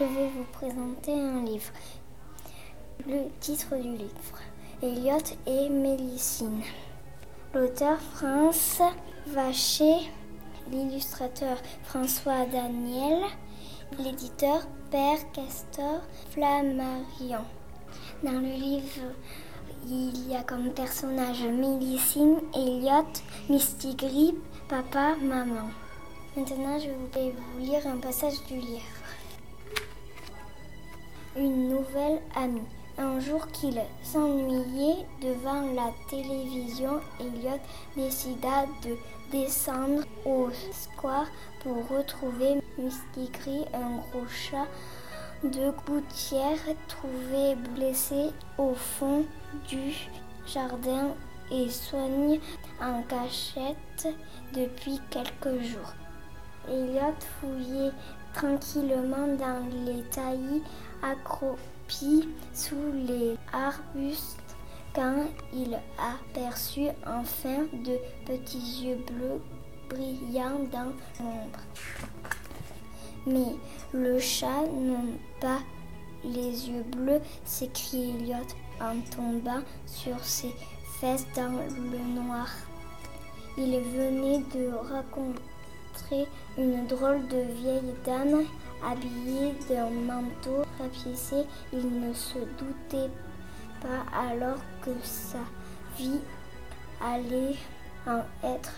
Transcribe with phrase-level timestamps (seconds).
[0.00, 1.70] Je vais vous présenter un livre.
[3.06, 4.38] Le titre du livre,
[4.82, 6.62] Elliot et Mélicine.
[7.52, 8.80] L'auteur France
[9.26, 10.10] Vacher,
[10.70, 13.24] l'illustrateur François Daniel,
[13.98, 17.44] l'éditeur Père Castor Flammarion.
[18.22, 19.14] Dans le livre,
[19.86, 23.06] il y a comme personnage Mélicine, Elliot,
[23.48, 24.34] Mistigris,
[24.68, 25.70] papa, maman.
[26.36, 28.82] Maintenant, je vais vous lire un passage du livre.
[31.36, 32.62] Une nouvelle amie.
[32.98, 37.60] Un jour qu'il s'ennuyait devant la télévision, Elliot
[37.96, 38.96] décida de
[39.32, 41.26] descendre au square
[41.62, 44.66] pour retrouver Mistigris, un gros chat
[45.42, 49.24] de gouttière trouvé blessé au fond
[49.68, 49.94] du
[50.46, 51.14] jardin
[51.50, 52.38] et soigne
[52.80, 54.08] en cachette
[54.52, 55.94] depuis quelques jours.
[56.68, 57.92] Elliot fouillait
[58.34, 60.62] tranquillement dans les taillis
[61.02, 64.36] accroupis sous les arbustes
[64.94, 69.40] quand il aperçut enfin de petits yeux bleus
[69.88, 71.60] brillants dans l'ombre.
[73.32, 73.54] Mais
[73.92, 74.98] le chat n'a
[75.40, 75.60] pas
[76.24, 78.36] les yeux bleus, s'écria Elliot
[78.80, 80.52] en tombant sur ses
[80.98, 82.48] fesses dans le noir.
[83.56, 86.26] Il venait de rencontrer
[86.58, 88.44] une drôle de vieille dame
[88.84, 91.44] habillée d'un manteau rapiécé.
[91.72, 93.10] Il ne se doutait
[93.80, 95.38] pas alors que sa
[95.96, 96.20] vie
[97.00, 97.56] allait
[98.08, 98.72] en être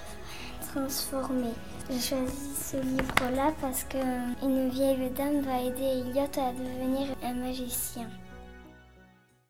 [0.75, 1.55] transformée.
[1.91, 8.09] J'ai choisi ce livre-là parce qu'une vieille dame va aider Elliot à devenir un magicien.